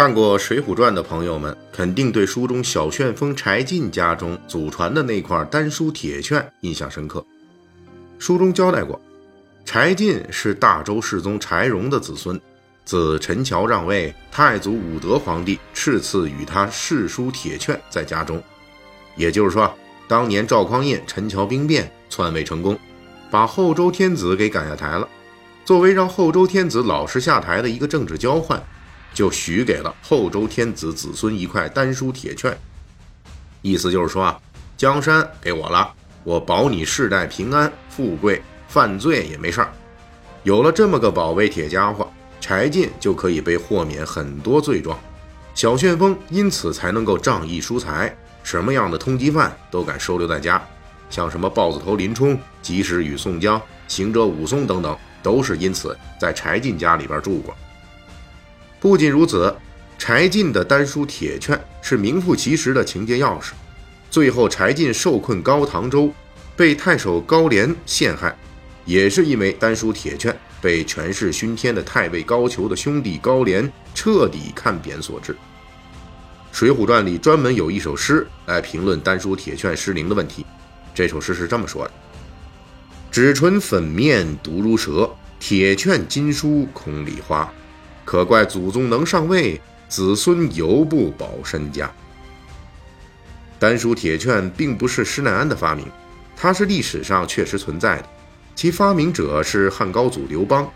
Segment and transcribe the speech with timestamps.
[0.00, 7.22] 看过《水浒传》的朋友们，肯定对书中小旋风柴进家中祖传的那块丹书铁券印象深刻。
[8.18, 8.98] 书中交代过，
[9.62, 12.40] 柴进是大周世宗柴荣的子孙，
[12.82, 18.42] 自陈桥让位，太祖武德皇帝赐赐与他世书铁券在家中。
[19.16, 19.70] 也就是说，
[20.08, 22.78] 当年赵匡胤陈桥兵变篡位成功，
[23.30, 25.06] 把后周天子给赶下台了，
[25.62, 28.58] 作为让后周天子老实下台的一个政治交换。
[29.12, 32.56] 就许给了后周天子子孙一块丹书铁券，
[33.62, 34.40] 意思就是说啊，
[34.76, 35.92] 江山给我了，
[36.24, 39.72] 我保你世代平安富贵，犯罪也没事儿。
[40.42, 44.98] 有了这么个宝贝铁家伙，柴进就可以被豁免很多罪状，
[45.54, 50.62] 小旋风因此才能够仗义疏财，什么样的通缉犯都敢收留在家，
[51.10, 57.54] 像什么豹子头林冲、及时雨宋江、行者武松等等，都是因此在柴进家里边住过。
[58.80, 59.54] 不仅如此，
[59.98, 63.50] 柴进的丹书铁券是名副其实的情节钥匙。
[64.10, 66.10] 最后，柴进受困高唐州，
[66.56, 68.34] 被太守高廉陷害，
[68.86, 75.32] 也是因为丹书铁券被权势熏天的太尉高俅的兄弟高廉彻底看扁所致。
[76.50, 80.44] 《水浒传》里专门有一首诗来评论丹书铁券失灵的问题。
[80.94, 81.92] 这首诗是这么说的
[83.12, 85.08] ：“纸唇粉面毒如蛇，
[85.38, 87.48] 铁券金书空里花。”
[88.04, 91.90] 可怪祖宗能上位，子孙犹不保身家。
[93.58, 95.86] 丹书铁券并不是施耐庵的发明，
[96.36, 98.08] 它是历史上确实存在的。
[98.54, 100.70] 其发明者是汉高祖刘邦。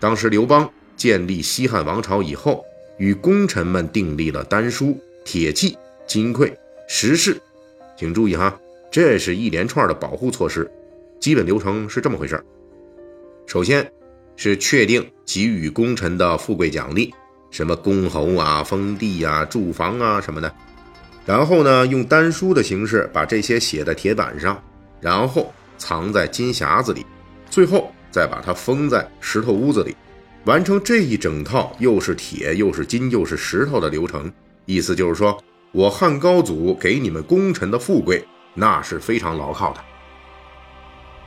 [0.00, 2.64] 当时刘邦建立西汉王朝以后，
[2.96, 5.76] 与功臣们订立了丹书、铁器、
[6.06, 6.52] 金匮、
[6.88, 7.40] 石室。
[7.96, 8.58] 请注意哈，
[8.90, 10.70] 这是一连串的保护措施。
[11.20, 12.40] 基本流程是这么回事
[13.46, 13.97] 首先。
[14.38, 17.12] 是确定给予功臣的富贵奖励，
[17.50, 20.54] 什么公侯啊、封地啊、住房啊什么的。
[21.26, 24.62] 然后呢，用丹书的形式把这些写在铁板上，
[25.00, 27.04] 然后藏在金匣子里，
[27.50, 29.96] 最后再把它封在石头屋子里，
[30.44, 34.32] 完成这一整套又是铁又是金又是石头的流程。
[34.66, 35.36] 意思就是说，
[35.72, 38.24] 我汉高祖给你们功臣的富贵，
[38.54, 39.80] 那是非常牢靠的。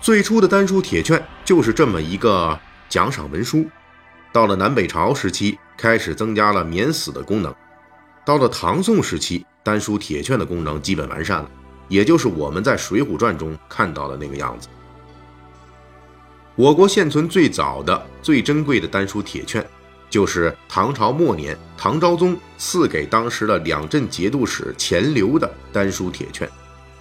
[0.00, 2.58] 最初的丹书铁券就是这么一个。
[2.94, 3.66] 奖赏文书，
[4.32, 7.52] 到了南北朝时期，开始增加了免死的功能。
[8.24, 11.50] 到了唐宋时期，丹书铁券的功能基本完善了，
[11.88, 14.68] 也就是我们在《水浒传》中看到的那个样子。
[16.54, 19.66] 我国现存最早的、最珍贵的丹书铁券，
[20.08, 26.48] 就是唐朝末年唐昭宗赐给当时的两镇节度使钱镠的丹书铁券。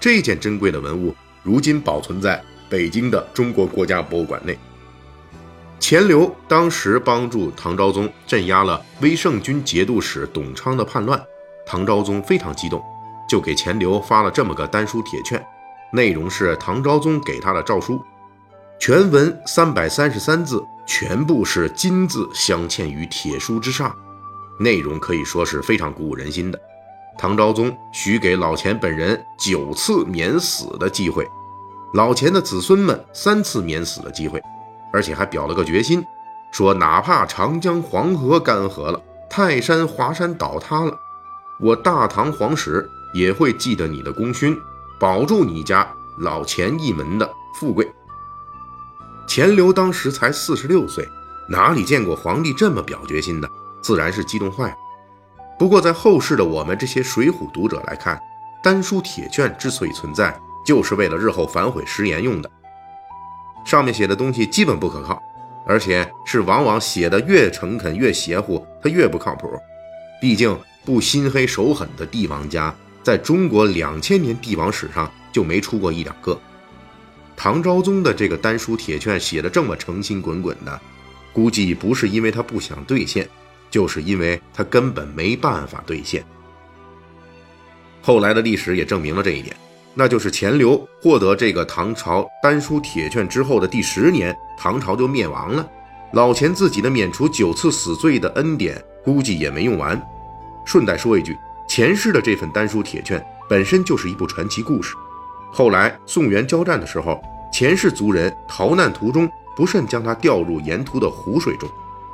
[0.00, 4.58] 这件珍贵的文物，如今保存在北京的中国国家博物馆内。
[5.80, 11.22] 钱镠当时帮助唐昭宗镇压了威胜军节度使董昌的叛乱，
[11.66, 12.82] 唐昭宗非常激动，
[13.28, 15.44] 就给钱镠发了这么个丹书铁券，
[15.92, 18.02] 内容是唐昭宗给他的诏书，
[18.80, 23.94] 全文三百三十三字，全部是金字镶嵌于铁书之上，
[24.58, 26.58] 内容可以说是非常鼓舞人心的。
[27.18, 31.28] 唐昭宗许给老钱本人九次免死的机会，
[31.92, 34.42] 老钱的子孙们三次免死的机会。
[34.94, 36.06] 而且还表了个决心，
[36.52, 40.96] 说哪怕长江黄河干涸了，泰山华山倒塌了，
[41.58, 44.56] 我大唐皇室也会记得你的功勋，
[45.00, 45.84] 保住你家
[46.18, 47.28] 老钱一门的
[47.58, 47.92] 富贵。
[49.26, 51.08] 钱镠当时才四十六岁，
[51.48, 53.50] 哪里见过皇帝这么表决心的，
[53.82, 54.76] 自然是激动坏了。
[55.58, 58.20] 不过在后世的我们这些水浒读者来看，
[58.62, 62.48] 丹书铁券之所以存在，就是为了日后反悔食言用的。
[63.64, 65.22] 上面写的东西基本不可靠，
[65.66, 69.50] 而且是往往写的越诚恳越邪乎，他越不靠谱。
[70.20, 76.38] 毕竟不心黑手狠的帝王家，在中国两千年帝王史上就没出过一两个。
[77.36, 80.80] 唐昭宗的这个丹书铁券写的这么诚心滚滚的，
[81.32, 83.28] 估计不是因为他不想兑现，
[83.70, 86.24] 就是因为他根本没办法兑现。
[88.00, 89.56] 后来的历史也证明了这一点。
[89.94, 95.64] 那就是钱镠获得这个唐朝丹书铁券之后的第十年，唐朝就灭亡了。
[96.12, 100.00] 老钱自己的免除九次死罪的恩典，估计也没用完。
[100.64, 101.36] 顺带说一句，
[101.68, 104.94] 钱氏的这份丹书铁券本身就是一部传奇故事。
[105.52, 111.68] 后来宋元交战的时候，钱氏族人逃难途中不慎将他掉入沿途的湖水中，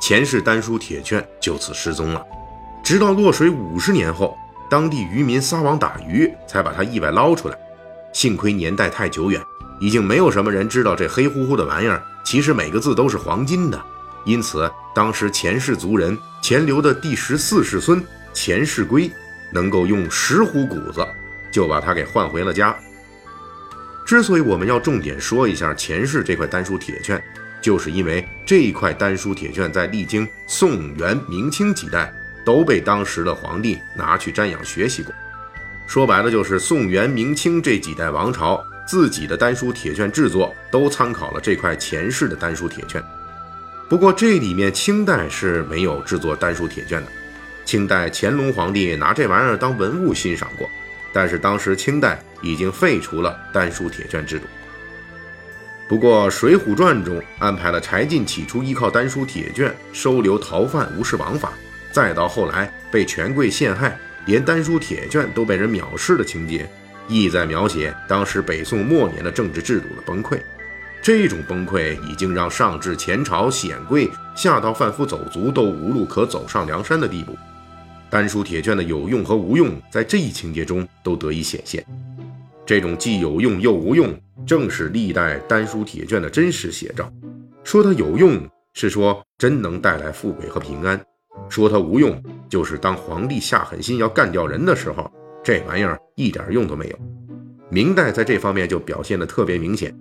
[0.00, 2.24] 钱氏丹书铁券就此失踪了。
[2.84, 4.36] 直到落水五十年后，
[4.70, 7.58] 当地渔民撒网打鱼，才把它意外捞出来。
[8.14, 9.44] 幸亏年代太久远，
[9.78, 13.84] 已经没有什么人知道这黑乎乎的玩意儿，其实每个字都是黄金的。
[14.24, 18.02] 因此，当时钱氏族人钱镠的第十四世孙
[18.32, 19.10] 钱世圭，
[19.52, 21.06] 能够用石斛谷子
[21.50, 22.74] 就把它给换回了家。
[24.06, 27.22] 之所以我们要重点说一下钱氏这块丹书铁券，
[27.60, 32.14] 就是因为这一块丹书铁券在历经宋、元、明清几代，
[32.46, 35.12] 都被当时的皇帝拿去瞻仰学习过。
[35.86, 43.02] 说白了，就是宋元明清这几代王朝自己的丹书铁券制作都参考了这块钱氏的丹书铁券。
[43.88, 47.10] 不过这里面清代是没有制作丹书铁券的。
[47.64, 50.68] 清代乾隆皇帝拿这玩意儿当文物欣赏过，
[51.12, 54.46] 但是当时清代已经废除了丹书铁券制度。
[55.86, 61.52] 不过《水浒传》中安排了柴进起初依靠丹书铁券收留逃犯无视王法，
[61.92, 63.96] 再到后来被权贵陷害。
[64.26, 66.68] 连丹书铁券都被人藐视的情节，
[67.08, 70.38] 意在描写当时北宋末年的政治制度的崩溃。
[71.02, 77.36] 这种崩溃已经让上至前朝显贵，下到贩夫走卒都无路可走上梁山的地步。
[78.08, 81.84] 丹书铁券的有用和无用，在这一情节中都得以显现。
[82.64, 87.12] 这种既有用又无用，正是历代丹书铁券的真实写照。
[87.64, 88.40] 说它有用，
[88.72, 90.98] 是说真能带来富贵和平安。
[91.50, 92.22] 说它无用，
[92.54, 95.10] 就是当皇帝下狠心要干掉人的时候，
[95.42, 96.98] 这玩意儿一点用都没有。
[97.68, 99.92] 明代在这方面就表现得特别明显。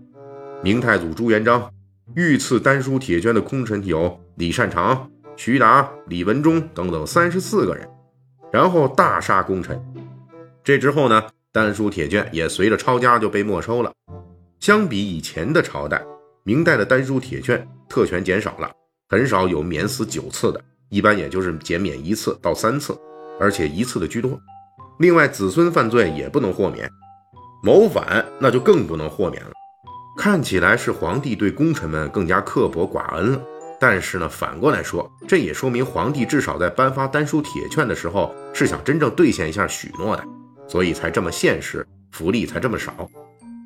[0.61, 1.67] 明太祖朱元璋
[2.13, 7.89] 御赐丹书铁券的功臣有李善长、徐达、李文忠等等三十四个人，
[8.51, 9.83] 然后大杀功臣。
[10.63, 13.91] 这之后呢，丹书铁券也随着抄家就被没收了。
[14.59, 16.05] 相比以前的朝代，
[16.43, 18.71] 明代的丹书铁券特权减少了，
[19.09, 20.63] 很少有免死九次的。
[20.93, 22.95] 一般也就是减免一次到三次，
[23.39, 24.39] 而且一次的居多。
[24.99, 26.87] 另外，子孙犯罪也不能豁免，
[27.63, 29.49] 谋反那就更不能豁免了。
[30.15, 33.41] 看起来是皇帝对功臣们更加刻薄寡恩了，
[33.79, 40.23] 但是呢，反过来说，这也说明皇帝至少在颁发丹书铁券的时候是想真正兑现一下许诺的，
[40.67, 43.09] 所以才这么现实，福利才这么少。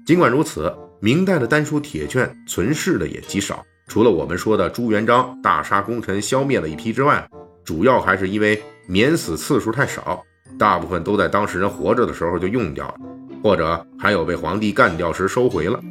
[0.06, 3.66] 尽管如此，明代的丹书铁券存世的也极少。
[3.88, 7.28] 除了我们说的朱元璋大杀功臣消灭了一批之外，
[7.64, 10.22] 主要还是因为免死次数太少，
[10.60, 12.96] 大部分都在当事人活着的时候就用掉了，
[13.42, 15.82] 或者还有被皇帝干掉时收回了，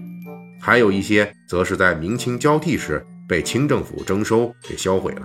[0.61, 5.23] 还有一些则是在明清交替时被清政府征收给销毁了。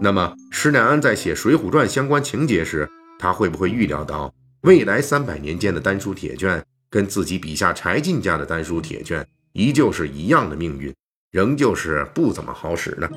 [0.00, 10.92] 那么施耐庵在写《水浒传》相关情节时，他会不会预料到未来三百年间的丹书铁券跟自己笔下柴进家的丹书铁券依旧是一样的命运？
[11.32, 13.10] 仍旧是不怎么好使的。